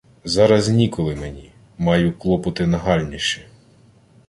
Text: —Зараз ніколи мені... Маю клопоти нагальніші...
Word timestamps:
—Зараз 0.23 0.69
ніколи 0.69 1.15
мені... 1.15 1.51
Маю 1.77 2.11
клопоти 2.17 2.67
нагальніші... 2.67 3.41